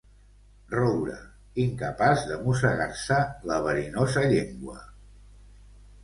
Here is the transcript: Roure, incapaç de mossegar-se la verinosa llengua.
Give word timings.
Roure, 0.75 1.17
incapaç 1.63 2.23
de 2.29 2.37
mossegar-se 2.45 3.17
la 3.51 3.59
verinosa 3.67 4.23
llengua. 4.31 4.79